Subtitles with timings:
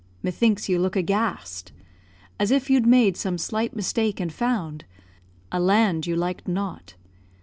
[0.23, 1.71] Methinks you look aghast,
[2.39, 4.83] As if you'd made some slight mistake, and found
[5.51, 6.95] A land you liked not.